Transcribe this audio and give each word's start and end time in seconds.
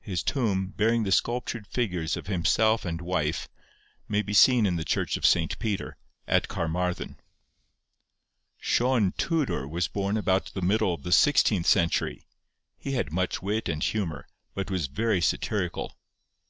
His 0.00 0.22
tomb, 0.22 0.68
bearing 0.70 1.02
the 1.02 1.12
sculptured 1.12 1.66
figures 1.66 2.16
of 2.16 2.26
himself 2.26 2.86
and 2.86 3.02
wife, 3.02 3.48
may 4.08 4.22
be 4.22 4.32
seen 4.32 4.64
in 4.64 4.76
the 4.76 4.82
church 4.84 5.18
of 5.18 5.26
St. 5.26 5.58
Peter, 5.58 5.98
at 6.26 6.48
Carmarthen. 6.48 7.20
Sion 8.56 9.12
Tudor 9.18 9.68
was 9.68 9.86
born 9.86 10.16
about 10.16 10.46
the 10.54 10.62
middle 10.62 10.94
of 10.94 11.02
the 11.02 11.12
sixteenth 11.12 11.66
century. 11.66 12.24
He 12.78 12.92
had 12.92 13.12
much 13.12 13.42
wit 13.42 13.68
and 13.68 13.82
humour, 13.82 14.26
but 14.54 14.70
was 14.70 14.86
very 14.86 15.20
satirical. 15.20 15.94